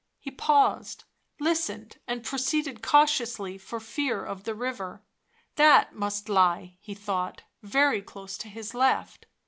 He 0.17 0.31
paused, 0.31 1.03
listened, 1.39 1.99
and 2.07 2.23
proceeded 2.23 2.81
cautiously 2.81 3.59
for 3.59 3.79
fear 3.79 4.23
of 4.25 4.45
the 4.45 4.55
river, 4.55 5.03
that 5.57 5.93
must 5.93 6.27
lie, 6.27 6.75
he 6.79 6.95
thought, 6.95 7.43
very 7.61 8.01
close 8.01 8.35
to 8.39 8.47
his 8.49 8.73
left. 8.73 9.27